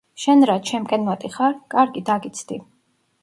შენ 0.21 0.39
რა, 0.49 0.53
ჩემკენ 0.69 1.03
მოდიხარ? 1.09 1.53
კარგი 1.75 2.03
დაგიცდი. 2.09 2.61